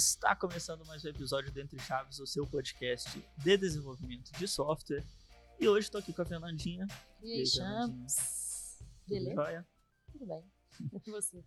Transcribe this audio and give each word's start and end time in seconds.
Está 0.00 0.34
começando 0.34 0.82
mais 0.86 1.04
um 1.04 1.08
episódio 1.08 1.52
do 1.52 1.60
Entre 1.60 1.78
Chaves, 1.78 2.18
o 2.20 2.26
seu 2.26 2.46
podcast 2.46 3.22
de 3.36 3.56
desenvolvimento 3.58 4.32
de 4.32 4.48
software. 4.48 5.04
E 5.60 5.68
hoje 5.68 5.88
estou 5.88 5.98
aqui 5.98 6.10
com 6.10 6.22
a 6.22 6.24
Fernandinha. 6.24 6.86
E 7.22 7.34
aí, 7.34 7.46
Champs? 7.46 8.82
Beleza? 9.06 9.66
Tudo 10.10 10.24
bem. 10.24 10.42
E 11.06 11.10
você? 11.10 11.44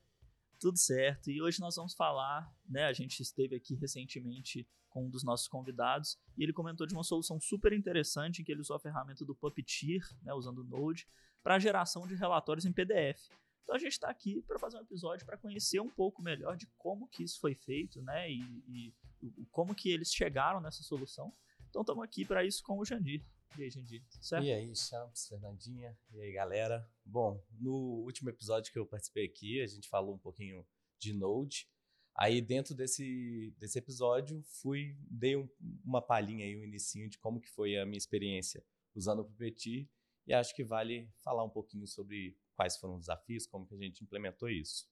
Tudo 0.60 0.78
certo. 0.78 1.32
E 1.32 1.42
hoje 1.42 1.60
nós 1.60 1.76
vamos 1.78 1.96
falar, 1.96 2.48
né? 2.70 2.86
A 2.86 2.94
gente 2.94 3.22
esteve 3.22 3.56
aqui 3.56 3.74
recentemente 3.74 4.70
com 4.88 5.08
um 5.08 5.10
dos 5.10 5.24
nossos 5.24 5.48
convidados 5.48 6.20
e 6.38 6.44
ele 6.44 6.54
comentou 6.54 6.86
de 6.86 6.94
uma 6.94 7.04
solução 7.04 7.40
super 7.40 7.74
interessante 7.74 8.44
em 8.44 8.46
que 8.46 8.52
ele 8.52 8.62
usou 8.62 8.76
a 8.76 8.80
ferramenta 8.80 9.26
do 9.26 9.34
Puppeteer, 9.34 10.08
né, 10.22 10.32
usando 10.32 10.60
o 10.60 10.64
Node, 10.64 11.08
para 11.42 11.58
geração 11.58 12.06
de 12.06 12.14
relatórios 12.14 12.66
em 12.66 12.72
PDF. 12.72 13.20
Então 13.64 13.76
a 13.76 13.80
gente 13.80 13.94
está 13.94 14.10
aqui 14.10 14.42
para 14.42 14.60
fazer 14.60 14.78
um 14.78 14.82
episódio 14.82 15.26
para 15.26 15.38
conhecer 15.38 15.80
um 15.80 15.90
pouco 15.90 16.22
melhor 16.22 16.56
de 16.56 16.68
como 16.78 17.08
que 17.08 17.24
isso 17.24 17.40
foi 17.40 17.56
feito, 17.56 18.02
né, 18.02 18.30
e, 18.30 18.94
e, 19.22 19.46
como 19.52 19.74
que 19.74 19.90
eles 19.90 20.14
chegaram 20.14 20.60
nessa 20.60 20.84
solução. 20.84 21.34
Então 21.70 21.82
estamos 21.82 22.04
aqui 22.04 22.26
para 22.26 22.44
isso 22.44 22.62
com 22.64 22.78
o 22.78 22.86
Jandir. 22.86 23.26
E 23.58 23.64
aí, 23.64 23.70
Jandir, 23.70 24.04
certo? 24.20 24.46
E 24.46 24.52
aí, 24.52 24.76
Champs, 24.76 25.28
Fernandinha, 25.28 25.98
e 26.12 26.22
aí, 26.22 26.32
galera. 26.32 26.90
Bom, 27.06 27.44
no 27.52 28.04
último 28.04 28.30
episódio 28.30 28.72
que 28.72 28.80
eu 28.80 28.86
participei 28.86 29.26
aqui, 29.26 29.62
a 29.62 29.68
gente 29.68 29.88
falou 29.88 30.16
um 30.16 30.20
pouquinho 30.20 30.66
de 31.00 31.14
Node. 31.14 31.68
Aí, 32.16 32.42
dentro 32.42 32.76
desse, 32.76 33.54
desse 33.58 33.78
episódio, 33.78 34.44
fui, 34.62 34.98
dei 35.10 35.36
um, 35.36 35.48
uma 35.84 36.02
palhinha 36.02 36.46
aí, 36.46 36.56
um 36.56 36.64
inicinho 36.64 37.10
de 37.10 37.18
como 37.18 37.40
que 37.40 37.50
foi 37.50 37.78
a 37.78 37.86
minha 37.86 37.98
experiência 37.98 38.64
usando 38.96 39.20
o 39.20 39.26
Puppeteer. 39.26 39.88
E 40.26 40.34
acho 40.34 40.56
que 40.56 40.64
vale 40.64 41.12
falar 41.24 41.44
um 41.44 41.50
pouquinho 41.50 41.88
sobre 41.88 42.38
quais 42.56 42.78
foram 42.78 42.96
os 42.96 43.02
desafios, 43.02 43.46
como 43.46 43.66
que 43.66 43.76
a 43.76 43.78
gente 43.78 44.04
implementou 44.04 44.50
isso. 44.50 44.88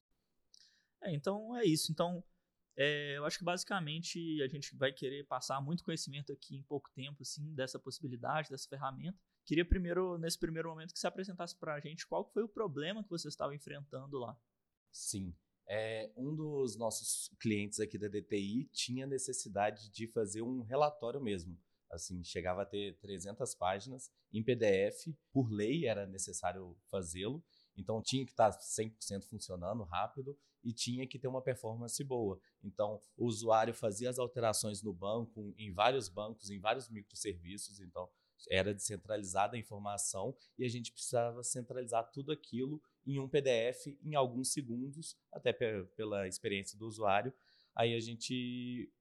É, 1.02 1.14
então 1.14 1.56
é 1.56 1.66
isso. 1.66 1.92
Então, 1.92 2.24
é, 2.76 3.18
eu 3.18 3.26
acho 3.26 3.38
que 3.38 3.44
basicamente 3.44 4.42
a 4.42 4.48
gente 4.48 4.76
vai 4.76 4.92
querer 4.92 5.26
passar 5.26 5.62
muito 5.62 5.84
conhecimento 5.84 6.32
aqui 6.32 6.56
em 6.56 6.64
pouco 6.64 6.90
tempo, 6.92 7.22
assim, 7.22 7.54
dessa 7.54 7.80
possibilidade, 7.80 8.50
dessa 8.50 8.68
ferramenta. 8.68 9.18
Queria 9.46 9.66
primeiro, 9.66 10.18
nesse 10.18 10.40
primeiro 10.40 10.70
momento, 10.70 10.94
que 10.94 11.00
você 11.00 11.08
apresentasse 11.08 11.56
para 11.56 11.76
a 11.76 11.80
gente 11.80 12.08
qual 12.08 12.24
foi 12.32 12.44
o 12.44 12.50
problema 12.50 13.04
que 13.04 13.10
você 13.10 13.28
estava 13.28 13.56
enfrentando 13.56 14.18
lá. 14.18 14.38
Sim. 14.92 15.36
É, 15.68 16.12
um 16.18 16.36
dos 16.36 16.76
nossos 16.76 17.30
clientes 17.40 17.80
aqui 17.80 17.98
da 17.98 18.08
DTI 18.08 18.66
tinha 18.74 19.08
necessidade 19.08 19.90
de 19.90 20.08
fazer 20.08 20.42
um 20.42 20.62
relatório 20.62 21.22
mesmo. 21.22 21.58
Assim, 21.92 22.24
chegava 22.24 22.62
a 22.62 22.66
ter 22.66 22.98
300 23.00 23.54
páginas 23.56 24.10
em 24.32 24.44
PDF. 24.44 25.14
Por 25.32 25.52
lei 25.52 25.86
era 25.86 26.08
necessário 26.08 26.78
fazê-lo. 26.90 27.44
Então 27.78 28.02
tinha 28.02 28.26
que 28.26 28.32
estar 28.32 28.50
100% 28.52 29.26
funcionando 29.26 29.84
rápido 29.84 30.38
e 30.64 30.74
tinha 30.74 31.08
que 31.08 31.20
ter 31.20 31.28
uma 31.28 31.42
performance 31.42 32.04
boa. 32.04 32.40
Então 32.64 33.00
o 33.18 33.26
usuário 33.26 33.74
fazia 33.74 34.10
as 34.10 34.20
alterações 34.20 34.82
no 34.82 34.94
banco, 34.94 35.54
em 35.58 35.72
vários 35.74 36.08
bancos, 36.08 36.50
em 36.50 36.60
vários 36.60 36.90
microserviços. 36.90 37.80
Então 37.80 38.10
era 38.50 38.74
descentralizada 38.74 39.56
a 39.56 39.60
informação 39.60 40.36
e 40.58 40.66
a 40.66 40.70
gente 40.70 40.92
precisava 40.92 41.44
centralizar 41.44 42.10
tudo 42.12 42.32
aquilo 42.32 42.82
em 43.06 43.20
um 43.20 43.28
PDF 43.28 43.88
em 44.04 44.16
alguns 44.16 44.52
segundos, 44.52 45.16
até 45.32 45.54
pela 45.54 46.28
experiência 46.28 46.78
do 46.78 46.88
usuário. 46.88 47.34
Aí 47.76 47.96
a 47.96 48.00
gente 48.00 48.92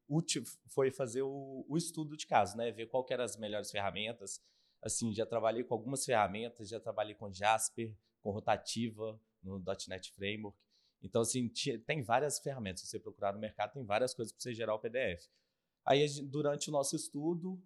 foi 0.68 0.90
fazer 0.90 1.22
o, 1.22 1.64
o 1.68 1.76
estudo 1.76 2.16
de 2.16 2.26
caso, 2.26 2.56
né? 2.56 2.70
Ver 2.70 2.86
qual 2.86 3.06
eram 3.10 3.24
as 3.24 3.36
melhores 3.36 3.70
ferramentas. 3.70 4.40
Assim, 4.82 5.12
já 5.12 5.26
trabalhei 5.26 5.62
com 5.62 5.74
algumas 5.74 6.04
ferramentas, 6.04 6.68
já 6.68 6.80
trabalhei 6.80 7.14
com 7.14 7.32
Jasper, 7.32 7.94
com 8.20 8.30
Rotativa, 8.30 9.20
no 9.42 9.62
.NET 9.88 10.12
Framework. 10.12 10.58
Então, 11.02 11.22
assim, 11.22 11.50
tem 11.86 12.02
várias 12.02 12.38
ferramentas. 12.38 12.82
Se 12.82 12.88
você 12.88 13.00
procurar 13.00 13.32
no 13.32 13.38
mercado, 13.38 13.72
tem 13.72 13.84
várias 13.84 14.14
coisas 14.14 14.32
para 14.32 14.42
você 14.42 14.54
gerar 14.54 14.74
o 14.74 14.78
PDF. 14.78 15.28
Aí, 15.84 16.06
durante 16.22 16.68
o 16.68 16.72
nosso 16.72 16.94
estudo, 16.94 17.62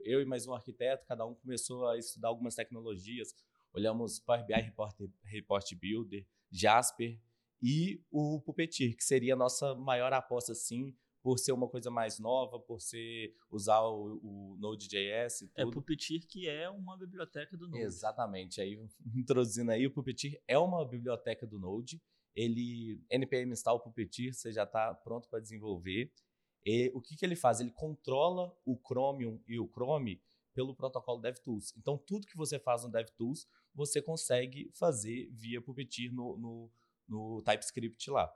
eu 0.00 0.20
e 0.20 0.24
mais 0.24 0.46
um 0.46 0.54
arquiteto, 0.54 1.06
cada 1.06 1.24
um 1.24 1.34
começou 1.34 1.88
a 1.88 1.96
estudar 1.96 2.28
algumas 2.28 2.54
tecnologias. 2.54 3.34
Olhamos 3.72 4.20
Power 4.20 4.44
BI 4.44 4.54
Report, 4.54 4.94
Report 5.24 5.74
Builder, 5.74 6.26
Jasper 6.50 7.18
e 7.62 8.02
o 8.10 8.40
Puppeteer, 8.40 8.96
que 8.96 9.04
seria 9.04 9.34
a 9.34 9.36
nossa 9.36 9.74
maior 9.74 10.12
aposta, 10.12 10.54
sim, 10.54 10.96
por 11.22 11.38
ser 11.38 11.52
uma 11.52 11.68
coisa 11.68 11.90
mais 11.90 12.18
nova, 12.18 12.58
por 12.58 12.80
ser 12.80 13.32
usar 13.48 13.80
o, 13.82 14.18
o 14.22 14.56
Node.js 14.58 15.42
e 15.42 15.44
é, 15.54 15.62
tudo. 15.62 15.70
É, 15.70 15.72
Puppeteer 15.72 16.26
que 16.26 16.48
é 16.48 16.68
uma 16.68 16.96
biblioteca 16.96 17.56
do 17.56 17.68
Node. 17.68 17.84
Exatamente. 17.84 18.60
Aí, 18.60 18.76
introduzindo 19.14 19.70
aí, 19.70 19.86
o 19.86 19.90
Puppeteer 19.92 20.42
é 20.48 20.58
uma 20.58 20.84
biblioteca 20.84 21.46
do 21.46 21.60
Node. 21.60 22.02
Ele, 22.34 23.00
npm 23.10 23.52
install 23.52 23.78
Puppeteer, 23.78 24.34
você 24.34 24.50
já 24.50 24.64
está 24.64 24.92
pronto 24.94 25.28
para 25.28 25.38
desenvolver. 25.38 26.12
E 26.66 26.90
o 26.94 27.00
que, 27.00 27.16
que 27.16 27.24
ele 27.24 27.36
faz? 27.36 27.60
Ele 27.60 27.70
controla 27.70 28.52
o 28.64 28.76
Chromium 28.76 29.40
e 29.46 29.60
o 29.60 29.68
Chrome 29.68 30.20
pelo 30.52 30.74
protocolo 30.74 31.20
DevTools. 31.20 31.72
Então, 31.76 31.96
tudo 31.96 32.26
que 32.26 32.36
você 32.36 32.58
faz 32.58 32.82
no 32.82 32.90
DevTools, 32.90 33.46
você 33.74 34.02
consegue 34.02 34.70
fazer 34.74 35.30
via 35.32 35.62
Puppeteer 35.62 36.12
no, 36.12 36.36
no, 36.36 36.70
no 37.12 37.42
TypeScript 37.42 38.10
lá. 38.10 38.34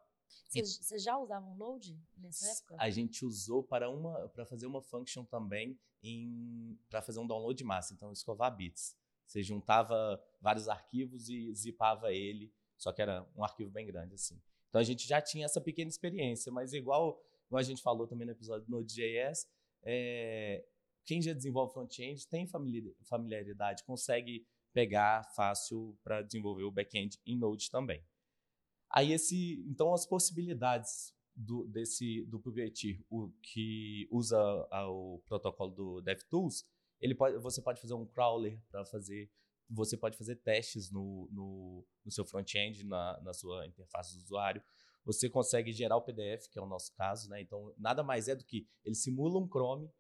Você 0.48 0.98
já 0.98 1.18
usava 1.18 1.46
um 1.46 1.56
Node 1.56 1.98
nessa 2.16 2.46
época? 2.50 2.76
A 2.78 2.90
gente 2.90 3.24
usou 3.24 3.62
para 3.62 3.90
uma 3.90 4.28
para 4.28 4.44
fazer 4.44 4.66
uma 4.66 4.82
function 4.82 5.24
também 5.24 5.78
para 6.88 7.02
fazer 7.02 7.18
um 7.18 7.26
download 7.26 7.58
de 7.58 7.64
massa, 7.64 7.92
então 7.92 8.12
escovar 8.12 8.54
bits. 8.54 8.96
Você 9.26 9.42
juntava 9.42 10.22
vários 10.40 10.68
arquivos 10.68 11.28
e 11.28 11.52
zipava 11.52 12.12
ele, 12.12 12.52
só 12.76 12.92
que 12.92 13.02
era 13.02 13.26
um 13.34 13.42
arquivo 13.42 13.70
bem 13.70 13.86
grande 13.86 14.14
assim. 14.14 14.40
Então 14.68 14.80
a 14.80 14.84
gente 14.84 15.06
já 15.06 15.20
tinha 15.20 15.46
essa 15.46 15.60
pequena 15.60 15.88
experiência, 15.88 16.52
mas 16.52 16.72
igual, 16.72 17.20
igual 17.46 17.58
a 17.58 17.64
gente 17.64 17.82
falou 17.82 18.06
também 18.06 18.24
no 18.24 18.32
episódio 18.32 18.66
do 18.66 18.70
Node.js, 18.70 19.48
é, 19.82 20.64
quem 21.04 21.20
já 21.20 21.32
desenvolve 21.32 21.72
front-end 21.72 22.26
tem 22.28 22.46
familiaridade, 22.46 23.82
consegue 23.84 24.46
pegar 24.72 25.24
fácil 25.34 25.98
para 26.04 26.22
desenvolver 26.22 26.64
o 26.64 26.70
back-end 26.70 27.18
em 27.26 27.36
Node 27.36 27.68
também. 27.68 28.04
Aí 28.96 29.12
esse, 29.12 29.62
então 29.68 29.92
as 29.92 30.06
possibilidades 30.06 31.14
do, 31.36 31.66
desse 31.66 32.24
do 32.24 32.40
Puppeteer, 32.40 32.98
o 33.10 33.30
que 33.42 34.08
usa 34.10 34.38
a, 34.70 34.88
o 34.88 35.22
protocolo 35.26 35.70
do 35.70 36.00
DevTools, 36.00 36.64
ele 36.98 37.14
pode, 37.14 37.36
você 37.36 37.60
pode 37.60 37.78
fazer 37.78 37.92
um 37.92 38.06
crawler 38.06 38.58
para 38.70 38.86
fazer, 38.86 39.30
você 39.68 39.98
pode 39.98 40.16
fazer 40.16 40.36
testes 40.36 40.90
no, 40.90 41.28
no, 41.30 41.86
no 42.06 42.10
seu 42.10 42.24
front-end, 42.24 42.86
na, 42.86 43.20
na 43.20 43.34
sua 43.34 43.66
interface 43.66 44.14
do 44.14 44.22
usuário. 44.22 44.62
Você 45.04 45.28
consegue 45.28 45.74
gerar 45.74 45.98
o 45.98 46.02
PDF, 46.02 46.48
que 46.50 46.58
é 46.58 46.62
o 46.62 46.66
nosso 46.66 46.90
caso, 46.94 47.28
né? 47.28 47.38
Então 47.42 47.74
nada 47.76 48.02
mais 48.02 48.28
é 48.28 48.34
do 48.34 48.46
que 48.46 48.66
ele 48.82 48.94
simula 48.94 49.38
um 49.38 49.46
Chrome, 49.46 49.92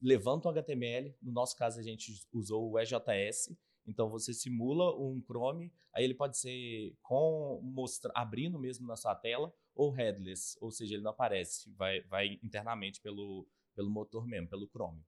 levanta 0.00 0.48
um 0.48 0.52
HTML. 0.52 1.14
No 1.20 1.32
nosso 1.32 1.54
caso 1.54 1.78
a 1.80 1.82
gente 1.82 2.26
usou 2.32 2.70
o 2.70 2.78
EJS 2.78 3.54
então 3.88 4.10
você 4.10 4.34
simula 4.34 4.94
um 4.94 5.20
Chrome, 5.22 5.72
aí 5.94 6.04
ele 6.04 6.14
pode 6.14 6.36
ser 6.38 6.94
com 7.02 7.58
mostra, 7.62 8.12
abrindo 8.14 8.58
mesmo 8.58 8.86
na 8.86 8.96
sua 8.96 9.14
tela 9.14 9.52
ou 9.74 9.90
headless, 9.90 10.58
ou 10.60 10.70
seja, 10.70 10.94
ele 10.94 11.02
não 11.02 11.10
aparece, 11.10 11.70
vai, 11.72 12.02
vai 12.02 12.38
internamente 12.42 13.00
pelo, 13.00 13.48
pelo 13.74 13.88
motor 13.88 14.26
mesmo, 14.26 14.46
pelo 14.46 14.68
Chrome. 14.68 15.02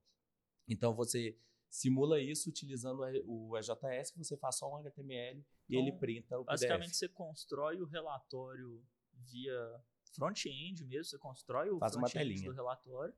Então 0.67 0.95
você 0.95 1.37
simula 1.69 2.19
isso 2.19 2.49
utilizando 2.49 3.01
o 3.25 3.55
EJS, 3.55 4.13
você 4.17 4.35
faz 4.35 4.57
só 4.57 4.69
um 4.69 4.77
HTML 4.77 5.45
e 5.69 5.75
ele 5.75 5.89
então, 5.89 5.99
printa 5.99 6.39
o 6.39 6.43
basicamente 6.43 6.87
PDF. 6.87 6.95
você 6.95 7.07
constrói 7.07 7.79
o 7.79 7.85
relatório 7.85 8.83
via 9.13 9.81
front-end 10.15 10.83
mesmo, 10.85 11.05
você 11.05 11.19
constrói 11.19 11.69
o 11.69 11.79
front-end 11.79 12.43
do 12.43 12.51
relatório 12.51 13.13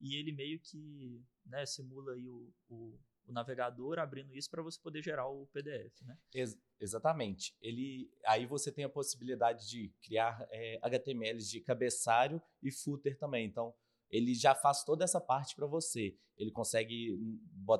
e 0.00 0.16
ele 0.16 0.32
meio 0.32 0.58
que 0.60 1.22
né, 1.44 1.64
simula 1.66 2.12
aí 2.12 2.28
o, 2.28 2.52
o 2.68 2.98
o 3.28 3.32
navegador 3.32 3.98
abrindo 3.98 4.34
isso 4.34 4.50
para 4.50 4.62
você 4.62 4.80
poder 4.80 5.02
gerar 5.02 5.28
o 5.28 5.46
PDF, 5.52 6.00
né? 6.02 6.18
Ex 6.34 6.58
exatamente. 6.80 7.54
Ele, 7.60 8.10
aí 8.24 8.46
você 8.46 8.72
tem 8.72 8.84
a 8.84 8.88
possibilidade 8.88 9.68
de 9.68 9.92
criar 10.00 10.46
é, 10.50 10.80
de 11.36 11.60
cabeçário 11.60 12.40
e 12.62 12.72
footer 12.72 13.18
também. 13.18 13.46
Então, 13.46 13.74
ele 14.08 14.34
já 14.34 14.54
faz 14.54 14.82
toda 14.82 15.04
essa 15.04 15.20
parte 15.20 15.54
para 15.54 15.66
você. 15.66 16.16
Ele 16.36 16.50
consegue 16.50 17.18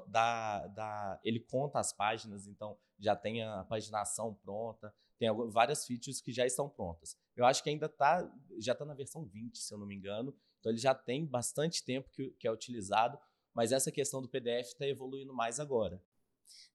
dar, 0.08 0.66
dar, 0.69 1.20
ele 1.25 1.40
conta 1.40 1.78
as 1.78 1.93
páginas, 1.93 2.46
então 2.46 2.76
já 2.98 3.16
tem 3.16 3.43
a 3.43 3.64
paginação 3.64 4.34
pronta, 4.34 4.93
tem 5.19 5.28
várias 5.48 5.87
features 5.87 6.20
que 6.20 6.32
já 6.32 6.44
estão 6.44 6.69
prontas. 6.69 7.16
Eu 7.34 7.46
acho 7.46 7.62
que 7.62 7.70
ainda 7.70 7.88
tá, 7.88 8.28
já 8.58 8.72
está 8.72 8.84
na 8.84 8.94
versão 8.94 9.25
20, 9.25 9.58
se 9.58 9.72
eu 9.72 9.78
não 9.78 9.87
me 9.87 9.94
engano. 9.94 10.37
Então 10.58 10.72
ele 10.72 10.81
já 10.81 10.94
tem 10.94 11.26
bastante 11.26 11.84
tempo 11.84 12.10
que, 12.10 12.31
que 12.32 12.46
é 12.46 12.52
utilizado 12.52 13.19
mas 13.58 13.72
essa 13.72 13.90
questão 13.90 14.22
do 14.22 14.28
PDF 14.28 14.69
está 14.69 14.87
evoluindo 14.87 15.34
mais 15.34 15.58
agora. 15.58 16.00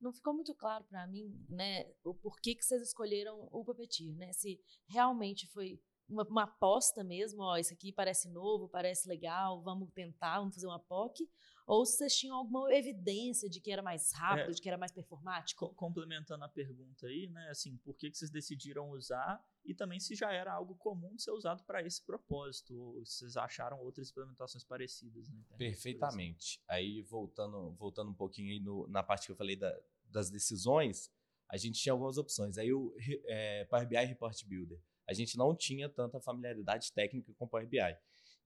Não 0.01 0.11
ficou 0.11 0.33
muito 0.33 0.53
claro 0.53 0.83
para 0.83 1.07
mim, 1.07 1.33
né, 1.47 1.89
o 2.03 2.13
porquê 2.13 2.53
que 2.53 2.65
vocês 2.65 2.81
escolheram 2.81 3.47
o 3.53 3.63
Puppeteer, 3.63 4.13
né? 4.17 4.33
Se 4.33 4.59
realmente 4.89 5.47
foi 5.47 5.81
uma, 6.09 6.23
uma, 6.23 6.43
aposta 6.43 7.01
mesmo, 7.01 7.41
ó, 7.41 7.55
isso 7.55 7.73
aqui 7.73 7.93
parece 7.93 8.29
novo, 8.29 8.67
parece 8.67 9.07
legal, 9.07 9.61
vamos 9.63 9.89
tentar, 9.93 10.39
vamos 10.39 10.55
fazer 10.55 10.67
uma 10.67 10.77
POC, 10.77 11.25
ou 11.65 11.85
se 11.85 11.97
vocês 11.97 12.15
tinham 12.15 12.35
alguma 12.37 12.73
evidência 12.73 13.49
de 13.49 13.59
que 13.61 13.71
era 13.71 13.81
mais 13.81 14.11
rápido, 14.11 14.49
É. 14.49 14.51
de 14.53 14.61
que 14.61 14.67
era 14.67 14.77
mais 14.77 14.91
performático. 14.91 15.67
Co- 15.67 15.73
complementando 15.73 16.43
a 16.43 16.49
pergunta 16.49 17.07
aí, 17.07 17.27
né, 17.27 17.49
assim, 17.49 17.77
por 17.77 17.95
que, 17.95 18.09
que 18.11 18.17
vocês 18.17 18.29
decidiram 18.31 18.89
usar 18.91 19.43
e 19.65 19.73
também 19.73 19.99
se 19.99 20.13
já 20.15 20.31
era 20.31 20.51
algo 20.53 20.75
comum 20.75 21.15
de 21.15 21.23
ser 21.23 21.31
usado 21.31 21.63
para 21.63 21.81
esse 21.85 22.01
propósito, 22.05 22.77
ou 22.77 23.05
se 23.05 23.19
vocês 23.19 23.37
acharam 23.37 23.79
outras 23.81 24.09
implementações 24.09 24.63
parecidas 24.63 25.29
na 25.29 25.35
internet. 25.39 25.57
Perfeitamente. 25.57 26.61
Aí, 26.67 27.01
voltando, 27.03 27.71
voltando 27.73 28.11
um 28.11 28.15
pouquinho 28.15 28.51
aí 28.51 28.59
no- 28.59 28.87
na 28.87 29.01
parte 29.03 29.25
que 29.27 29.31
eu 29.31 29.35
falei 29.37 29.55
da- 29.55 29.79
das 30.05 30.29
decisões, 30.29 31.09
a 31.49 31.55
gente 31.57 31.79
tinha 31.79 31.93
algumas 31.93 32.17
opções. 32.17 32.57
Aí, 32.57 32.73
o 32.73 32.93
é, 33.25 33.65
Power 33.65 33.87
BI 33.87 34.05
Report 34.05 34.45
Builder. 34.45 34.81
A 35.07 35.13
gente 35.13 35.37
não 35.37 35.55
tinha 35.55 35.89
tanta 35.89 36.19
familiaridade 36.19 36.91
técnica 36.93 37.33
com 37.33 37.47
Power 37.47 37.67
BI. 37.67 37.79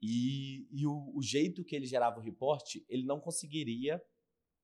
E, 0.02 0.68
e 0.72 0.86
o, 0.86 1.12
o 1.16 1.22
jeito 1.22 1.64
que 1.64 1.76
ele 1.76 1.86
gerava 1.86 2.20
o 2.20 2.24
report, 2.24 2.76
ele 2.88 3.04
não 3.04 3.20
conseguiria 3.20 4.02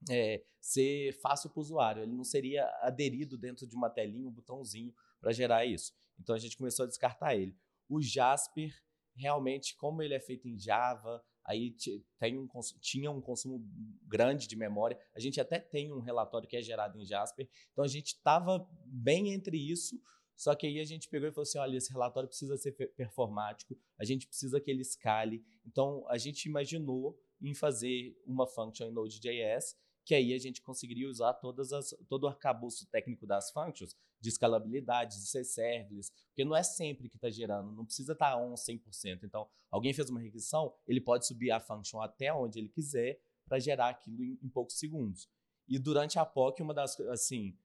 é, 0.10 0.44
ser 0.60 1.14
fácil 1.22 1.50
para 1.50 1.60
o 1.60 1.62
usuário. 1.62 2.04
Ele 2.04 2.14
não 2.14 2.24
seria 2.24 2.66
aderido 2.82 3.38
dentro 3.38 3.68
de 3.68 3.76
uma 3.76 3.90
telinha, 3.90 4.28
um 4.28 4.32
botãozinho 4.32 4.94
para 5.20 5.32
gerar 5.32 5.66
isso. 5.66 5.94
Então, 6.20 6.36
a 6.36 6.40
gente 6.40 6.58
começou 6.58 6.86
a 6.86 6.88
descartar 6.88 7.36
ele. 7.36 7.56
O 7.90 8.02
Jasper, 8.02 8.74
realmente, 9.16 9.76
como 9.76 10.02
ele 10.02 10.14
é 10.14 10.20
feito 10.20 10.48
em 10.48 10.58
Java, 10.58 11.24
aí 11.46 11.76
tem 12.20 12.38
um, 12.38 12.48
tinha 12.80 13.12
um 13.12 13.22
consumo 13.22 13.62
grande 14.04 14.48
de 14.48 14.56
memória. 14.56 14.98
A 15.14 15.20
gente 15.20 15.40
até 15.40 15.60
tem 15.60 15.92
um 15.92 16.00
relatório 16.00 16.48
que 16.48 16.56
é 16.56 16.62
gerado 16.62 16.98
em 16.98 17.06
Jasper. 17.06 17.50
Então 17.72 17.84
a 17.84 17.88
gente 17.88 18.08
estava 18.08 18.68
bem 18.86 19.34
entre 19.34 19.58
isso. 19.58 20.00
Só 20.36 20.56
que 20.56 20.68
aí 20.68 20.80
a 20.80 20.86
gente 20.86 21.08
pegou 21.10 21.28
e 21.28 21.32
falou 21.32 21.44
assim: 21.44 21.58
olha, 21.58 21.78
esse 21.78 21.92
relatório 21.92 22.28
precisa 22.28 22.58
ser 22.58 22.72
performático, 22.72 23.78
a 23.98 24.04
gente 24.04 24.28
precisa 24.28 24.60
que 24.60 24.70
ele 24.70 24.82
escale. 24.82 25.44
Então 25.66 26.06
a 26.10 26.18
gente 26.18 26.46
imaginou 26.46 27.20
em 27.42 27.54
fazer 27.54 28.18
uma 28.26 28.48
function 28.48 28.88
em 28.88 28.92
Node.js, 28.92 29.76
que 30.06 30.16
aí 30.16 30.34
a 30.34 30.38
gente 30.38 30.62
conseguiria 30.62 31.08
usar 31.08 31.34
todas 31.34 31.72
as, 31.72 31.96
todo 32.10 32.24
o 32.24 32.28
arcabouço 32.28 32.86
técnico 32.88 33.26
das 33.26 33.52
functions, 33.52 33.96
de 34.20 34.30
escalabilidade, 34.30 35.18
de 35.18 35.28
ser 35.28 35.44
serverless, 35.44 36.12
porque 36.28 36.44
não 36.44 36.56
é 36.56 36.64
sempre 36.64 37.10
que 37.10 37.16
está 37.16 37.30
gerando, 37.30 37.72
não 37.72 37.86
precisa 37.86 38.14
estar 38.14 38.38
on 38.38 38.54
100%. 38.54 39.24
Então, 39.24 39.48
alguém 39.70 39.94
fez 39.94 40.10
uma 40.10 40.20
requisição, 40.20 40.74
ele 40.88 41.02
pode 41.02 41.26
subir 41.26 41.52
a 41.52 41.60
function 41.60 42.02
até 42.02 42.34
onde 42.34 42.60
ele 42.60 42.70
quiser 42.70 43.20
para 43.46 43.60
gerar 43.60 43.90
aquilo 43.90 44.24
em, 44.24 44.40
em 44.42 44.50
poucos 44.50 44.78
segundos. 44.78 45.30
E 45.68 45.80
durante 45.80 46.20
a 46.20 46.26
POC, 46.26 46.62
uma 46.62 46.74
das 46.74 47.00
assim, 47.02 47.58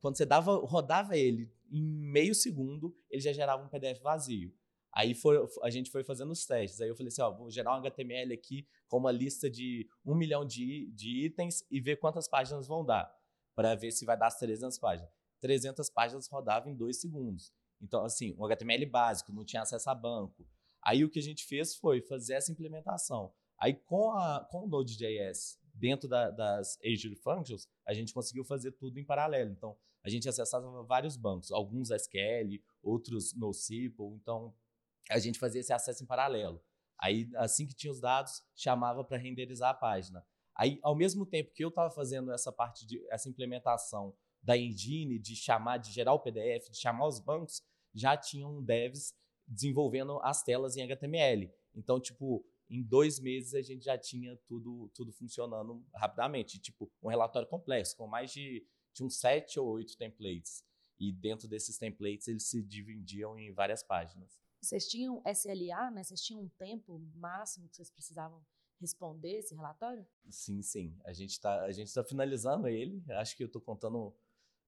quando 0.00 0.16
você 0.16 0.26
dava, 0.26 0.54
rodava 0.56 1.16
ele 1.16 1.50
em 1.70 1.82
meio 1.82 2.34
segundo, 2.34 2.94
ele 3.08 3.22
já 3.22 3.32
gerava 3.32 3.64
um 3.64 3.68
PDF 3.68 4.00
vazio. 4.02 4.52
Aí 4.92 5.14
foi, 5.14 5.38
a 5.62 5.70
gente 5.70 5.90
foi 5.90 6.02
fazendo 6.02 6.32
os 6.32 6.44
testes. 6.44 6.80
Aí 6.80 6.88
eu 6.88 6.96
falei 6.96 7.08
assim, 7.08 7.22
ó, 7.22 7.30
vou 7.30 7.50
gerar 7.50 7.72
um 7.72 7.76
HTML 7.76 8.34
aqui 8.34 8.66
com 8.88 8.98
uma 8.98 9.12
lista 9.12 9.48
de 9.48 9.88
um 10.04 10.14
milhão 10.14 10.44
de, 10.44 10.90
de 10.92 11.26
itens 11.26 11.64
e 11.70 11.80
ver 11.80 11.96
quantas 11.96 12.28
páginas 12.28 12.66
vão 12.66 12.84
dar, 12.84 13.10
para 13.54 13.74
ver 13.76 13.92
se 13.92 14.04
vai 14.04 14.18
dar 14.18 14.26
as 14.26 14.38
300 14.38 14.78
páginas. 14.78 15.10
300 15.40 15.88
páginas 15.90 16.28
rodava 16.28 16.68
em 16.68 16.74
dois 16.74 17.00
segundos. 17.00 17.52
Então, 17.80 18.04
assim, 18.04 18.34
um 18.36 18.44
HTML 18.44 18.84
básico, 18.86 19.32
não 19.32 19.44
tinha 19.44 19.62
acesso 19.62 19.88
a 19.88 19.94
banco. 19.94 20.46
Aí 20.82 21.04
o 21.04 21.08
que 21.08 21.18
a 21.18 21.22
gente 21.22 21.46
fez 21.46 21.76
foi 21.76 22.02
fazer 22.02 22.34
essa 22.34 22.50
implementação. 22.50 23.32
Aí 23.58 23.74
com, 23.74 24.10
a, 24.10 24.46
com 24.50 24.64
o 24.64 24.68
Node.js 24.68 25.58
dentro 25.80 26.06
da, 26.06 26.30
das 26.30 26.78
Azure 26.84 27.16
Functions, 27.16 27.66
a 27.86 27.94
gente 27.94 28.12
conseguiu 28.12 28.44
fazer 28.44 28.72
tudo 28.72 28.98
em 28.98 29.04
paralelo. 29.04 29.50
Então, 29.50 29.76
a 30.04 30.10
gente 30.10 30.28
acessava 30.28 30.82
vários 30.84 31.16
bancos, 31.16 31.50
alguns 31.50 31.90
SQL, 31.90 32.62
outros 32.82 33.34
NoSQL. 33.34 34.14
Então, 34.20 34.54
a 35.10 35.18
gente 35.18 35.38
fazia 35.38 35.60
esse 35.60 35.72
acesso 35.72 36.04
em 36.04 36.06
paralelo. 36.06 36.62
Aí, 36.98 37.30
assim 37.36 37.66
que 37.66 37.74
tinha 37.74 37.90
os 37.90 38.00
dados, 38.00 38.42
chamava 38.54 39.02
para 39.02 39.16
renderizar 39.16 39.70
a 39.70 39.74
página. 39.74 40.24
Aí, 40.54 40.78
ao 40.82 40.94
mesmo 40.94 41.24
tempo 41.24 41.52
que 41.54 41.64
eu 41.64 41.70
estava 41.70 41.90
fazendo 41.90 42.30
essa 42.30 42.52
parte 42.52 42.86
de 42.86 43.02
essa 43.10 43.28
implementação 43.28 44.14
da 44.42 44.56
engine, 44.56 45.18
de 45.18 45.34
chamar, 45.34 45.78
de 45.78 45.90
gerar 45.90 46.12
o 46.12 46.20
PDF, 46.20 46.70
de 46.70 46.78
chamar 46.78 47.06
os 47.06 47.18
bancos, 47.18 47.62
já 47.94 48.16
tinham 48.16 48.62
devs 48.62 49.14
desenvolvendo 49.48 50.20
as 50.22 50.42
telas 50.42 50.76
em 50.76 50.82
HTML. 50.82 51.50
Então, 51.74 51.98
tipo, 51.98 52.44
em 52.70 52.82
dois 52.82 53.18
meses 53.18 53.54
a 53.54 53.60
gente 53.60 53.84
já 53.84 53.98
tinha 53.98 54.36
tudo, 54.46 54.88
tudo 54.94 55.12
funcionando 55.12 55.84
rapidamente. 55.92 56.60
Tipo, 56.60 56.90
um 57.02 57.08
relatório 57.08 57.48
complexo, 57.48 57.96
com 57.96 58.06
mais 58.06 58.32
de, 58.32 58.64
de 58.94 59.02
uns 59.02 59.16
sete 59.16 59.58
ou 59.58 59.68
oito 59.70 59.96
templates. 59.96 60.64
E 60.98 61.12
dentro 61.12 61.48
desses 61.48 61.76
templates 61.76 62.28
eles 62.28 62.44
se 62.44 62.62
dividiam 62.62 63.36
em 63.36 63.52
várias 63.52 63.82
páginas. 63.82 64.38
Vocês 64.62 64.86
tinham 64.86 65.22
SLA, 65.26 65.90
né? 65.90 66.04
Vocês 66.04 66.20
tinham 66.20 66.42
um 66.42 66.48
tempo 66.50 66.98
máximo 67.14 67.68
que 67.68 67.76
vocês 67.76 67.90
precisavam 67.90 68.40
responder 68.78 69.38
esse 69.38 69.54
relatório? 69.54 70.06
Sim, 70.28 70.62
sim. 70.62 70.96
A 71.04 71.12
gente 71.12 71.30
está 71.30 71.66
tá 71.94 72.04
finalizando 72.04 72.68
ele. 72.68 73.02
Acho 73.12 73.36
que 73.36 73.42
eu 73.42 73.46
estou 73.46 73.60
contando, 73.60 74.14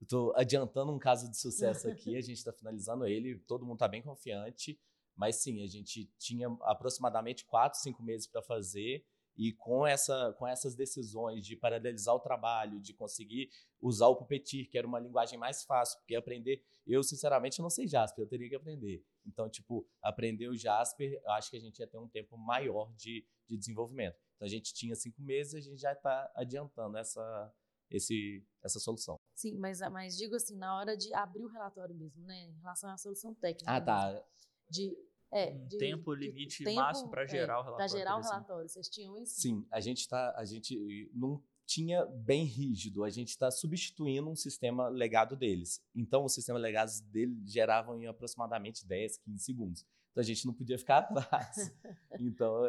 tô 0.09 0.33
adiantando 0.35 0.93
um 0.93 0.99
caso 0.99 1.31
de 1.31 1.37
sucesso 1.37 1.87
aqui. 1.89 2.17
A 2.17 2.21
gente 2.21 2.39
está 2.39 2.53
finalizando 2.53 3.07
ele. 3.07 3.39
Todo 3.41 3.65
mundo 3.65 3.77
está 3.77 3.87
bem 3.87 4.03
confiante. 4.03 4.81
Mas 5.17 5.37
sim, 5.37 5.63
a 5.63 5.67
gente 5.67 6.11
tinha 6.19 6.49
aproximadamente 6.63 7.45
quatro, 7.45 7.79
cinco 7.79 8.03
meses 8.03 8.27
para 8.27 8.43
fazer. 8.43 9.05
E 9.35 9.53
com, 9.53 9.87
essa, 9.87 10.35
com 10.39 10.47
essas 10.47 10.75
decisões 10.75 11.47
de 11.47 11.57
paralelizar 11.57 12.15
o 12.15 12.21
trabalho, 12.21 12.81
de 12.81 12.93
conseguir 12.93 13.51
usar 13.81 14.09
o 14.09 14.17
Puppeteer, 14.17 14.69
que 14.69 14.77
era 14.77 14.87
uma 14.87 15.01
linguagem 15.01 15.39
mais 15.39 15.65
fácil, 15.65 15.99
porque 16.01 16.15
aprender. 16.15 16.63
Eu, 16.87 17.03
sinceramente, 17.03 17.63
não 17.63 17.71
sei 17.71 17.87
Jasper, 17.87 18.25
eu 18.25 18.29
teria 18.29 18.49
que 18.49 18.57
aprender. 18.57 19.03
Então, 19.25 19.49
tipo, 19.49 19.87
aprender 20.03 20.49
o 20.49 20.57
Jasper, 20.57 21.21
eu 21.25 21.31
acho 21.33 21.51
que 21.51 21.57
a 21.57 21.61
gente 21.61 21.79
ia 21.79 21.87
ter 21.87 21.99
um 21.99 22.09
tempo 22.09 22.37
maior 22.37 22.93
de, 22.95 23.25
de 23.49 23.57
desenvolvimento. 23.57 24.19
Então, 24.37 24.47
a 24.47 24.51
gente 24.51 24.75
tinha 24.75 24.95
cinco 24.95 25.23
meses, 25.23 25.55
a 25.55 25.61
gente 25.61 25.81
já 25.81 25.93
está 25.93 26.31
adiantando 26.35 26.99
essa, 26.99 27.55
esse, 27.91 28.45
essa 28.63 28.81
solução. 28.81 29.19
Sim, 29.35 29.57
mas, 29.59 29.81
mas 29.91 30.17
digo 30.17 30.35
assim, 30.35 30.57
na 30.57 30.77
hora 30.77 30.97
de 30.97 31.13
abrir 31.15 31.45
o 31.45 31.49
relatório 31.49 31.95
mesmo, 31.95 32.23
né? 32.25 32.45
Em 32.45 32.59
relação 32.61 32.91
à 32.91 32.99
solução 32.99 33.35
técnica. 33.35 33.71
Ah, 33.71 33.81
mesmo. 33.81 34.25
De, 34.73 34.97
é, 35.31 35.51
Um 35.53 35.67
de- 35.67 35.79
tempo 35.79 36.15
de- 36.17 36.27
limite 36.27 36.65
tempo, 36.65 36.77
máximo 36.77 37.11
para 37.11 37.23
é, 37.25 37.29
gerar 37.29 37.61
o 37.61 37.63
Para 37.63 37.73
relatório. 37.77 37.93
gerar 37.99 38.17
o 38.17 38.21
relatório. 38.23 38.69
Vocês 38.69 38.89
tinham 38.89 39.17
isso? 39.19 39.41
Sim, 39.41 39.67
a 39.71 39.81
gente 39.81 40.09
tá, 40.09 40.35
a 40.37 40.45
gente 40.45 41.11
não 41.15 41.43
tinha 41.65 42.05
bem 42.07 42.45
rígido, 42.45 43.03
a 43.05 43.09
gente 43.11 43.29
está 43.31 43.51
substituindo 43.51 44.29
um 44.29 44.37
sistema 44.37 44.89
legado 44.89 45.37
deles. 45.37 45.81
Então, 45.95 46.25
os 46.25 46.35
sistemas 46.35 46.61
legados 46.61 47.01
dele 47.01 47.41
geravam 47.47 48.01
em 48.03 48.07
aproximadamente 48.07 48.85
10, 48.87 49.17
15 49.19 49.43
segundos. 49.45 49.87
Então, 50.11 50.21
a 50.21 50.25
gente 50.25 50.45
não 50.47 50.53
podia 50.53 50.77
ficar 50.79 50.99
atrás. 51.17 51.73
então, 52.21 52.63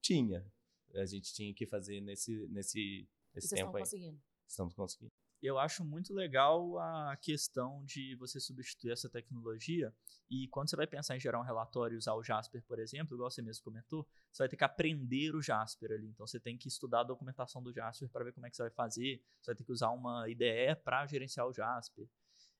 tinha. 0.00 0.44
A 0.94 1.06
gente 1.06 1.32
tinha 1.32 1.54
que 1.54 1.64
fazer 1.66 2.00
nesse, 2.02 2.46
nesse, 2.48 3.08
nesse 3.32 3.48
vocês 3.48 3.52
estão 3.52 3.58
tempo 3.66 3.76
aí. 3.78 3.82
conseguindo. 3.84 4.20
Estamos 4.46 4.74
conseguindo. 4.74 5.12
Eu 5.42 5.58
acho 5.58 5.84
muito 5.84 6.14
legal 6.14 6.78
a 6.78 7.16
questão 7.16 7.84
de 7.84 8.14
você 8.16 8.38
substituir 8.38 8.92
essa 8.92 9.08
tecnologia 9.08 9.92
e 10.30 10.46
quando 10.48 10.70
você 10.70 10.76
vai 10.76 10.86
pensar 10.86 11.16
em 11.16 11.20
gerar 11.20 11.40
um 11.40 11.44
relatório 11.44 11.94
e 11.94 11.98
usar 11.98 12.14
o 12.14 12.22
Jasper, 12.22 12.62
por 12.62 12.78
exemplo, 12.78 13.16
igual 13.16 13.30
você 13.30 13.42
mesmo 13.42 13.64
comentou, 13.64 14.06
você 14.30 14.44
vai 14.44 14.48
ter 14.48 14.56
que 14.56 14.64
aprender 14.64 15.34
o 15.34 15.42
Jasper 15.42 15.90
ali. 15.92 16.08
Então 16.08 16.26
você 16.26 16.40
tem 16.40 16.56
que 16.56 16.68
estudar 16.68 17.00
a 17.00 17.04
documentação 17.04 17.62
do 17.62 17.72
Jasper 17.72 18.08
para 18.08 18.24
ver 18.24 18.32
como 18.32 18.46
é 18.46 18.50
que 18.50 18.56
você 18.56 18.62
vai 18.62 18.70
fazer. 18.70 19.22
Você 19.40 19.50
vai 19.50 19.56
ter 19.56 19.64
que 19.64 19.72
usar 19.72 19.90
uma 19.90 20.28
IDE 20.28 20.76
para 20.84 21.06
gerenciar 21.06 21.46
o 21.46 21.52
Jasper. 21.52 22.08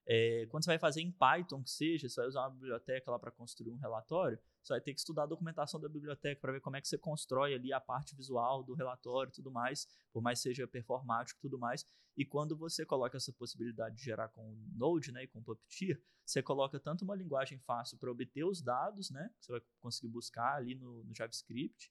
É, 0.07 0.47
quando 0.51 0.65
você 0.65 0.71
vai 0.71 0.79
fazer 0.79 1.01
em 1.01 1.13
Python, 1.13 1.63
que 1.63 1.71
seja, 1.71 2.09
você 2.09 2.21
vai 2.21 2.29
usar 2.29 2.41
uma 2.43 2.51
biblioteca 2.51 3.11
lá 3.11 3.19
para 3.19 3.31
construir 3.31 3.71
um 3.71 3.77
relatório, 3.77 4.39
você 4.63 4.73
vai 4.73 4.81
ter 4.81 4.93
que 4.93 5.01
estudar 5.01 5.25
a 5.25 5.27
documentação 5.27 5.81
da 5.81 5.89
biblioteca 5.89 6.41
para 6.41 6.53
ver 6.53 6.61
como 6.61 6.77
é 6.77 6.81
que 6.81 6.89
você 6.89 6.99
constrói 6.99 7.55
ali 7.55 7.73
a 7.73 7.81
parte 7.81 8.15
visual 8.17 8.63
do 8.63 8.75
relatório 8.75 9.31
e 9.31 9.35
tudo 9.35 9.51
mais, 9.51 9.87
por 10.13 10.23
mais 10.23 10.41
seja 10.41 10.67
performático 10.67 11.39
e 11.39 11.43
tudo 11.43 11.59
mais. 11.59 11.87
E 12.17 12.25
quando 12.25 12.57
você 12.57 12.85
coloca 12.85 13.17
essa 13.17 13.33
possibilidade 13.33 13.97
de 13.97 14.05
gerar 14.05 14.29
com 14.29 14.43
o 14.43 14.69
Node, 14.75 15.13
né, 15.13 15.25
e 15.25 15.29
com 15.29 15.39
o 15.39 15.43
Puppeteer, 15.43 16.01
você 16.25 16.43
coloca 16.43 16.79
tanto 16.79 17.05
uma 17.05 17.15
linguagem 17.15 17.59
fácil 17.61 17.99
para 17.99 18.11
obter 18.11 18.45
os 18.45 18.61
dados, 18.61 19.11
né, 19.11 19.31
que 19.39 19.47
você 19.47 19.53
vai 19.53 19.63
conseguir 19.81 20.09
buscar 20.09 20.57
ali 20.57 20.75
no, 20.75 21.05
no 21.05 21.15
JavaScript, 21.15 21.91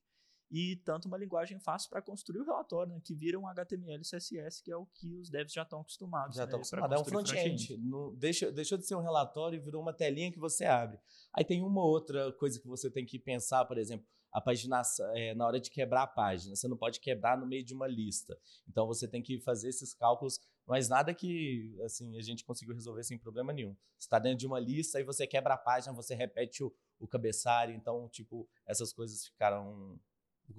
e 0.52 0.76
tanto 0.84 1.08
uma 1.08 1.18
linguagem 1.18 1.58
fácil 1.60 1.90
para 1.90 2.02
construir 2.02 2.42
o 2.42 2.46
relatório, 2.46 2.92
né, 2.94 3.00
que 3.04 3.16
vira 3.16 3.40
um 3.40 3.48
HTML 3.48 4.04
CSS, 4.04 4.62
que 4.62 4.72
é 4.72 4.76
o 4.76 4.86
que 4.86 5.16
os 5.18 5.30
devs 5.30 5.54
já 5.54 5.62
estão 5.64 5.80
acostumados. 5.80 6.36
Já 6.36 6.46
né, 6.46 6.52
estão 6.60 6.80
pra 6.80 6.86
acostumados. 6.88 6.98
É 6.98 7.02
um 7.02 7.44
front-end. 7.46 7.78
Não- 7.78 8.14
deixa- 8.16 8.52
deixou 8.52 8.78
de 8.78 8.86
ser 8.86 8.96
um 8.96 9.02
relatório 9.02 9.58
e 9.58 9.60
virou 9.64 9.82
uma 9.82 9.94
telinha 9.94 10.32
que 10.32 10.40
você 10.40 10.66
abre. 10.66 11.00
Aí 11.34 11.46
tem 11.46 11.64
uma 11.64 11.84
outra 11.86 12.32
coisa 12.34 12.60
que 12.60 12.68
você 12.68 12.92
tem 12.92 13.06
que 13.06 13.18
pensar, 13.18 13.64
por 13.66 13.78
exemplo, 13.78 14.06
a 14.34 14.40
paginação, 14.40 15.06
é, 15.16 15.34
na 15.36 15.46
hora 15.46 15.60
de 15.60 15.70
quebrar 15.70 16.04
a 16.04 16.08
página. 16.08 16.56
Você 16.56 16.68
não 16.68 16.78
pode 16.78 17.00
quebrar 17.02 17.38
no 17.38 17.46
meio 17.46 17.64
de 17.66 17.74
uma 17.74 17.88
lista. 17.88 18.38
Então 18.68 18.88
você 18.88 19.08
tem 19.08 19.22
que 19.22 19.40
fazer 19.42 19.68
esses 19.70 19.94
cálculos, 19.94 20.40
mas 20.66 20.88
nada 20.88 21.14
que 21.14 21.78
assim 21.84 22.18
a 22.18 22.22
gente 22.22 22.46
conseguiu 22.46 22.74
resolver 22.74 23.04
sem 23.04 23.18
problema 23.18 23.52
nenhum. 23.52 23.76
Você 23.98 24.06
está 24.06 24.20
dentro 24.20 24.38
de 24.40 24.48
uma 24.48 24.60
lista 24.60 25.00
e 25.00 25.04
você 25.04 25.28
quebra 25.28 25.54
a 25.56 25.58
página, 25.58 25.94
você 25.94 26.16
repete 26.16 26.64
o, 26.64 26.74
o 27.00 27.08
cabeçalho. 27.08 27.74
Então, 27.74 28.08
tipo, 28.10 28.48
essas 28.66 28.94
coisas 28.94 29.26
ficaram. 29.28 30.00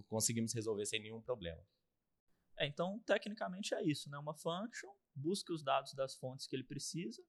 Conseguimos 0.04 0.52
resolver 0.52 0.86
sem 0.86 1.00
nenhum 1.00 1.20
problema. 1.20 1.62
É, 2.58 2.66
então, 2.66 3.00
tecnicamente 3.06 3.74
é 3.74 3.82
isso, 3.82 4.10
né? 4.10 4.18
Uma 4.18 4.34
function 4.34 4.90
busca 5.14 5.52
os 5.52 5.62
dados 5.62 5.94
das 5.94 6.14
fontes 6.16 6.46
que 6.46 6.56
ele 6.56 6.64
precisa. 6.64 7.22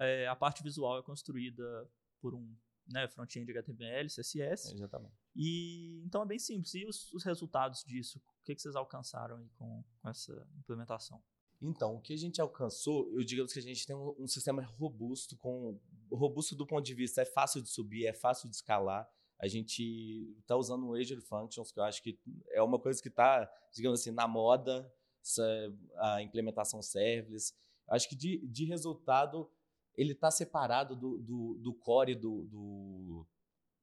é, 0.00 0.26
a 0.26 0.34
parte 0.34 0.62
visual 0.62 0.98
é 0.98 1.02
construída 1.02 1.88
por 2.20 2.34
um 2.34 2.56
né, 2.86 3.08
front-end 3.08 3.50
HTML, 3.50 4.08
CSS. 4.08 4.72
Exatamente. 4.74 5.14
E 5.34 6.02
então 6.04 6.22
é 6.22 6.26
bem 6.26 6.38
simples. 6.38 6.74
E 6.74 6.86
os, 6.86 7.12
os 7.12 7.24
resultados 7.24 7.82
disso? 7.84 8.18
O 8.18 8.44
que, 8.44 8.54
que 8.54 8.60
vocês 8.60 8.76
alcançaram 8.76 9.36
aí 9.36 9.48
com, 9.56 9.84
com 10.00 10.08
essa 10.08 10.46
implementação? 10.58 11.22
Então, 11.62 11.96
o 11.96 12.00
que 12.00 12.12
a 12.12 12.16
gente 12.16 12.40
alcançou, 12.40 13.10
eu 13.12 13.24
digo 13.24 13.46
que 13.46 13.58
a 13.58 13.62
gente 13.62 13.86
tem 13.86 13.96
um, 13.96 14.14
um, 14.18 14.26
sistema 14.26 14.62
robusto, 14.62 15.36
com 15.36 15.80
robusto 16.12 16.54
do 16.54 16.66
ponto 16.66 16.84
de 16.84 16.94
vista, 16.94 17.22
é 17.22 17.24
fácil 17.24 17.62
de 17.62 17.68
subir, 17.70 18.06
é 18.06 18.12
fácil 18.12 18.50
de 18.50 18.56
escalar. 18.56 19.08
A 19.44 19.46
gente 19.46 20.34
está 20.40 20.56
usando 20.56 20.88
o 20.88 20.94
Azure 20.94 21.20
Functions, 21.20 21.70
que 21.70 21.78
eu 21.78 21.84
acho 21.84 22.02
que 22.02 22.18
é 22.52 22.62
uma 22.62 22.78
coisa 22.78 23.02
que 23.02 23.10
está, 23.10 23.46
digamos 23.74 24.00
assim, 24.00 24.10
na 24.10 24.26
moda, 24.26 24.90
a 25.98 26.22
implementação 26.22 26.80
serverless. 26.80 27.52
Acho 27.86 28.08
que 28.08 28.16
de, 28.16 28.38
de 28.46 28.64
resultado, 28.64 29.50
ele 29.94 30.12
está 30.12 30.30
separado 30.30 30.96
do, 30.96 31.18
do, 31.18 31.58
do 31.60 31.74
core 31.74 32.14
do, 32.14 32.46
do, 32.46 33.26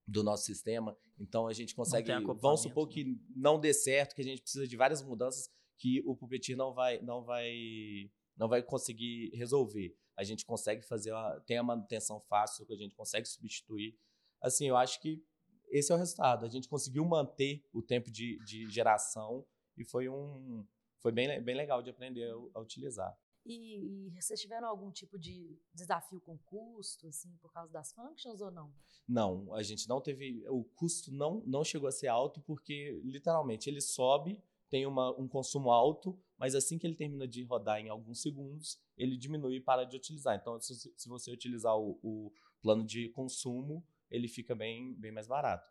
do, 0.08 0.24
nosso 0.24 0.46
sistema. 0.46 0.98
Então, 1.20 1.46
a 1.46 1.54
gente 1.54 1.76
consegue, 1.76 2.12
vamos 2.40 2.64
supor 2.64 2.88
né? 2.88 2.94
que 2.96 3.22
não 3.36 3.60
dê 3.60 3.72
certo, 3.72 4.16
que 4.16 4.22
a 4.22 4.26
gente 4.26 4.42
precisa 4.42 4.68
de 4.68 4.76
várias 4.76 5.04
mudanças, 5.04 5.48
que 5.78 6.02
o 6.08 6.16
Puppeteer 6.16 6.58
não 6.58 6.74
vai, 6.74 7.00
não 7.04 7.24
vai, 7.24 8.10
não 8.36 8.50
vai 8.50 8.64
conseguir 8.64 9.30
resolver. 9.36 9.96
A 10.18 10.24
gente 10.24 10.44
consegue 10.44 10.82
fazer, 10.82 11.12
uma, 11.12 11.40
tem 11.42 11.60
a 11.60 11.64
manutenção 11.64 12.20
fácil, 12.20 12.66
que 12.66 12.74
a 12.74 12.78
gente 12.78 12.96
consegue 12.96 13.28
substituir. 13.28 13.96
Assim, 14.42 14.68
eu 14.68 14.76
acho 14.76 15.00
que 15.00 15.24
esse 15.72 15.92
é 15.92 15.96
o 15.96 15.98
resultado. 15.98 16.46
A 16.46 16.50
gente 16.50 16.68
conseguiu 16.68 17.06
manter 17.06 17.64
o 17.74 17.82
tempo 17.82 18.12
de, 18.12 18.38
de 18.44 18.70
geração 18.70 19.46
e 19.78 19.84
foi 19.84 20.10
um 20.10 20.66
foi 21.00 21.12
bem, 21.12 21.42
bem 21.42 21.56
legal 21.56 21.82
de 21.82 21.90
aprender 21.90 22.30
a, 22.30 22.60
a 22.60 22.62
utilizar. 22.62 23.18
E, 23.44 24.08
e, 24.08 24.22
vocês 24.22 24.40
tiveram 24.40 24.68
algum 24.68 24.92
tipo 24.92 25.18
de 25.18 25.60
desafio 25.74 26.22
com 26.22 26.38
custo, 26.38 27.08
assim, 27.08 27.36
por 27.42 27.52
causa 27.52 27.74
das 27.74 27.92
functions 27.92 28.40
ou 28.40 28.52
não? 28.52 28.72
Não, 29.08 29.52
a 29.56 29.64
gente 29.64 29.90
não 29.90 30.00
teve. 30.00 30.48
O 30.48 30.64
custo 30.64 31.12
não, 31.12 31.42
não 31.48 31.64
chegou 31.64 31.90
a 31.90 31.92
ser 31.92 32.08
alto, 32.08 32.40
porque 32.42 33.02
literalmente 33.04 33.68
ele 33.68 33.82
sobe 33.82 34.40
tem 34.72 34.86
uma, 34.86 35.12
um 35.20 35.28
consumo 35.28 35.70
alto, 35.70 36.18
mas 36.38 36.56
assim 36.56 36.78
que 36.78 36.88
ele 36.88 36.96
termina 36.96 37.28
de 37.28 37.44
rodar 37.44 37.82
em 37.82 37.90
alguns 37.90 38.22
segundos, 38.22 38.80
ele 38.98 39.18
diminui 39.18 39.58
e 39.58 39.60
para 39.60 39.84
de 39.84 39.98
utilizar. 39.98 40.34
Então, 40.34 40.60
se, 40.62 40.74
se 40.96 41.10
você 41.10 41.30
utilizar 41.30 41.78
o, 41.78 42.00
o, 42.02 42.32
plano 42.62 42.86
de 42.86 43.10
consumo, 43.10 43.86
ele 44.12 44.28
fica 44.28 44.54
bem, 44.54 44.94
bem 44.94 45.12
mais 45.12 45.28
barato. 45.28 45.70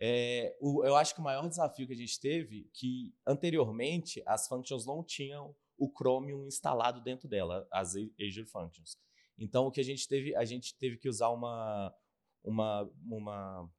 É, 0.00 0.56
o, 0.60 0.84
eu 0.84 0.96
acho 0.96 1.14
que 1.14 1.20
o 1.20 1.24
maior 1.24 1.48
desafio 1.48 1.86
que 1.86 1.92
a 1.92 1.96
gente 1.96 2.18
teve, 2.18 2.68
que 2.72 3.14
anteriormente 3.26 4.22
as 4.26 4.48
functions 4.48 4.84
não 4.86 5.04
tinham 5.04 5.54
o 5.78 5.90
Chromium 5.90 6.46
instalado 6.46 7.00
dentro 7.00 7.28
dela, 7.28 7.66
as 7.70 7.94
Azure 7.96 8.46
Functions. 8.46 8.98
Então, 9.38 9.66
o 9.66 9.70
que 9.70 9.80
a 9.80 9.84
gente 9.84 10.08
teve, 10.08 10.34
a 10.34 10.44
gente 10.44 10.76
teve 10.76 10.96
que 10.96 11.08
usar 11.08 11.28
uma, 11.28 11.94
uma, 12.42 12.90
uma, 13.04 13.70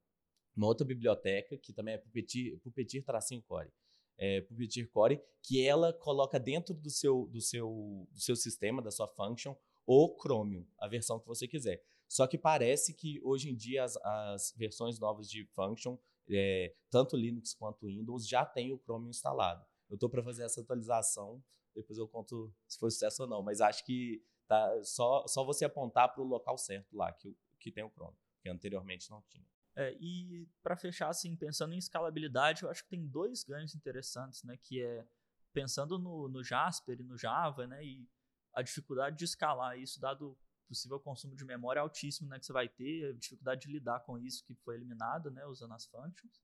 uma 0.56 0.68
outra 0.68 0.86
biblioteca, 0.86 1.58
que 1.58 1.74
também 1.74 1.96
é 1.96 1.98
Puppeteer, 1.98 2.60
Puppeteer 2.60 3.04
Core 3.48 3.72
é, 4.18 4.42
Puppeteer 4.42 4.89
Core, 4.89 5.22
que 5.44 5.66
ela 5.66 5.94
coloca 5.94 6.39
dentro 6.39 6.74
do 6.74 6.89
seu, 6.89 7.27
do, 7.27 7.39
seu, 7.39 8.08
do 8.12 8.20
seu 8.20 8.36
sistema, 8.36 8.82
da 8.82 8.92
sua 8.92 9.08
function, 9.08 9.56
o 9.86 10.16
Chromium, 10.20 10.66
a 10.77 10.88
versão 10.88 11.20
que 11.20 11.27
você 11.27 11.48
quiser. 11.48 11.84
Só 12.08 12.26
que 12.26 12.38
parece 12.38 12.94
que 12.94 13.20
hoje 13.24 13.50
em 13.50 13.56
dia 13.56 13.84
as, 13.84 13.98
as 13.98 14.54
versões 14.56 15.00
novas 15.00 15.30
de 15.30 15.46
function, 15.48 15.98
é, 16.30 16.76
tanto 16.90 17.18
Linux 17.18 17.54
quanto 17.54 17.88
Windows, 17.88 18.28
já 18.28 18.46
tem 18.46 18.72
o 18.72 18.80
Chromium 18.80 19.10
instalado. 19.10 19.66
Eu 19.90 19.96
estou 19.96 20.10
para 20.10 20.24
fazer 20.24 20.44
essa 20.44 20.62
atualização, 20.62 21.44
depois 21.76 21.98
eu 21.98 22.08
conto 22.08 22.54
se 22.68 22.78
foi 22.78 22.92
sucesso 22.92 23.24
ou 23.24 23.30
não, 23.30 23.42
mas 23.44 23.62
acho 23.62 23.86
que 23.86 24.24
tá 24.48 24.84
só, 24.84 25.26
só 25.28 25.44
você 25.44 25.66
apontar 25.66 26.14
para 26.14 26.22
o 26.22 26.28
local 26.28 26.58
certo 26.58 26.96
lá 26.96 27.12
que, 27.12 27.36
que 27.60 27.72
tem 27.72 27.84
o 27.84 27.90
Chromium, 27.90 28.18
que 28.42 28.50
anteriormente 28.50 29.10
não 29.10 29.22
tinha. 29.30 29.46
É, 29.76 29.96
e 30.00 30.50
para 30.64 30.76
fechar, 30.76 31.10
assim, 31.10 31.36
pensando 31.36 31.74
em 31.74 31.78
escalabilidade, 31.78 32.64
eu 32.64 32.70
acho 32.70 32.84
que 32.84 32.90
tem 32.90 33.06
dois 33.06 33.44
ganhos 33.44 33.76
interessantes, 33.76 34.44
né? 34.44 34.58
Que 34.58 34.82
é 34.82 35.06
pensando 35.54 36.00
no, 36.00 36.28
no 36.28 36.44
Jasper 36.44 37.00
e 37.00 37.04
no 37.04 37.16
Java, 37.16 37.68
né? 37.68 37.86
E 37.86 38.10
a 38.54 38.64
dificuldade 38.64 39.16
de 39.16 39.26
escalar 39.26 39.78
isso, 39.78 40.02
dado 40.02 40.36
possível 40.68 41.00
consumo 41.00 41.36
de 41.36 41.46
memória 41.46 41.82
altíssimo 41.82 42.30
né, 42.30 42.40
que 42.40 42.46
você 42.46 42.54
vai 42.54 42.68
ter, 42.68 43.16
dificuldade 43.18 43.62
de 43.62 43.72
lidar 43.72 44.02
com 44.02 44.18
isso 44.18 44.44
que 44.46 44.54
foi 44.56 44.76
eliminado, 44.76 45.32
né, 45.32 45.46
usando 45.46 45.74
as 45.74 45.86
functions. 45.86 46.42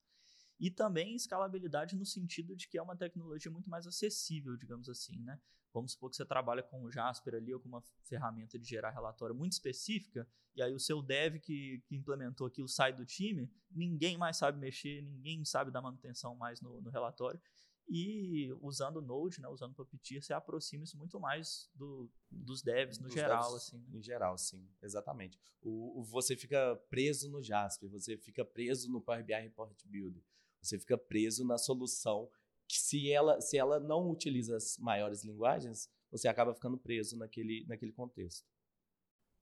E 0.60 0.72
também 0.72 1.16
escalabilidade 1.16 1.96
no 1.96 2.06
sentido 2.06 2.56
de 2.56 2.68
que 2.68 2.78
é 2.78 2.82
uma 2.82 2.96
tecnologia 2.96 3.52
muito 3.52 3.70
mais 3.70 3.86
acessível, 3.86 4.56
digamos 4.56 4.88
assim, 4.88 5.20
né? 5.20 5.40
Vamos 5.74 5.94
supor 5.94 6.12
que 6.12 6.16
você 6.16 6.26
trabalha 6.26 6.62
com 6.62 6.84
o 6.84 6.92
Jasper 6.92 7.34
ali 7.34 7.54
ou 7.54 7.60
com 7.60 7.68
uma 7.68 7.82
ferramenta 8.04 8.60
de 8.60 8.66
gerar 8.66 8.92
relatório 8.92 9.36
muito 9.36 9.54
específica, 9.54 10.28
e 10.56 10.62
aí 10.62 10.72
o 10.72 10.80
seu 10.80 11.02
dev 11.02 11.40
que, 11.40 11.82
que 11.88 11.96
implementou 11.96 12.46
aquilo 12.46 12.68
sai 12.68 12.94
do 12.94 13.04
time, 13.06 13.52
ninguém 13.72 14.16
mais 14.16 14.38
sabe 14.38 14.60
mexer, 14.60 15.02
ninguém 15.02 15.44
sabe 15.44 15.72
dar 15.72 15.82
manutenção 15.82 16.36
mais 16.36 16.62
no, 16.62 16.80
no 16.80 16.92
relatório. 16.92 17.42
E 17.88 18.52
usando 18.62 19.02
Node, 19.02 19.42
né, 19.42 19.48
usando 19.48 19.76
Puppeteer, 19.76 20.24
você 20.24 20.34
aproxima 20.34 20.84
isso 20.84 20.98
muito 20.98 21.20
mais 21.20 21.70
do, 21.76 22.10
dos 22.32 22.62
devs 22.62 22.98
no 22.98 23.06
dos 23.06 23.14
geral. 23.14 23.52
Devs, 23.52 23.64
assim, 23.64 23.80
né? 23.80 23.98
Em 24.00 24.02
geral, 24.02 24.38
sim, 24.38 24.68
exatamente. 24.82 25.38
O, 25.62 26.00
o, 26.00 26.04
você 26.04 26.36
fica 26.36 26.76
preso 26.90 27.30
no 27.30 27.44
Jasper, 27.44 27.90
você 27.90 28.18
fica 28.18 28.46
preso 28.46 28.90
no 28.90 29.02
Power 29.02 29.24
BI 29.24 29.34
Report 29.34 29.78
Builder, 29.86 30.24
você 30.62 30.80
fica 30.80 30.98
preso 30.98 31.46
na 31.46 31.58
solução 31.58 32.30
que 32.68 32.80
se 32.80 33.12
ela, 33.12 33.42
se 33.42 33.58
ela 33.58 33.80
não 33.80 34.10
utiliza 34.10 34.56
as 34.56 34.78
maiores 34.78 35.24
linguagens, 35.24 35.90
você 36.10 36.28
acaba 36.28 36.54
ficando 36.54 36.78
preso 36.78 37.18
naquele, 37.18 37.66
naquele 37.68 37.92
contexto. 37.92 38.48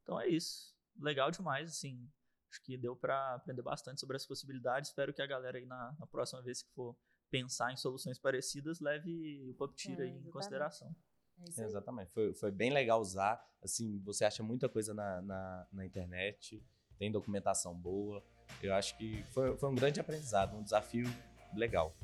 Então 0.01 0.19
é 0.19 0.27
isso. 0.27 0.75
Legal 0.99 1.31
demais, 1.31 1.69
assim. 1.69 2.09
Acho 2.49 2.61
que 2.63 2.77
deu 2.77 2.95
para 2.95 3.35
aprender 3.35 3.61
bastante 3.61 4.01
sobre 4.01 4.17
as 4.17 4.25
possibilidades. 4.25 4.89
Espero 4.89 5.13
que 5.13 5.21
a 5.21 5.27
galera 5.27 5.57
aí 5.57 5.65
na, 5.65 5.95
na 5.97 6.07
próxima 6.07 6.41
vez 6.41 6.61
que 6.61 6.69
for 6.71 6.97
pensar 7.31 7.71
em 7.71 7.77
soluções 7.77 8.19
parecidas 8.19 8.79
leve 8.79 9.41
o 9.49 9.53
PubTir 9.53 9.99
é, 9.99 10.03
aí 10.03 10.09
em 10.09 10.29
consideração. 10.29 10.93
É 11.57 11.63
exatamente. 11.63 12.11
Foi, 12.11 12.33
foi 12.35 12.51
bem 12.51 12.71
legal 12.71 12.99
usar. 13.01 13.43
Assim, 13.63 13.99
você 13.99 14.25
acha 14.25 14.43
muita 14.43 14.69
coisa 14.69 14.93
na, 14.93 15.21
na, 15.21 15.67
na 15.71 15.85
internet, 15.85 16.63
tem 16.99 17.11
documentação 17.11 17.73
boa. 17.73 18.23
Eu 18.61 18.75
acho 18.75 18.95
que 18.97 19.23
foi, 19.31 19.57
foi 19.57 19.69
um 19.69 19.75
grande 19.75 19.99
aprendizado, 19.99 20.55
um 20.55 20.61
desafio 20.61 21.07
legal. 21.55 21.95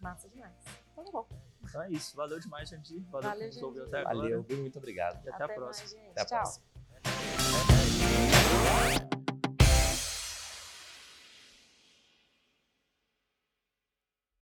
Massa 0.00 0.28
demais. 0.28 0.54
Então 0.92 1.04
tá 1.04 1.10
bom. 1.10 1.28
Então 1.62 1.82
é 1.82 1.90
isso. 1.90 2.16
Valeu 2.16 2.38
demais, 2.38 2.68
gente. 2.68 2.98
Valeu, 3.10 3.28
Valeu, 3.28 3.46
nos 3.46 3.78
até 3.88 3.98
agora. 3.98 4.16
Valeu, 4.16 4.46
muito 4.56 4.78
obrigado. 4.78 5.16
E 5.26 5.28
até, 5.28 5.44
até 5.44 5.52
a 5.52 5.56
próxima. 5.56 6.00
Mais, 6.00 6.10
até 6.12 6.22
a 6.22 6.24
Tchau. 6.24 6.42
próxima. 6.42 6.68